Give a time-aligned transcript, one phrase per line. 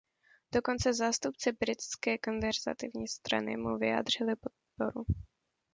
[0.53, 5.05] Dokonce zástupci britské Konzervativní strany mu vyjádřili podporu.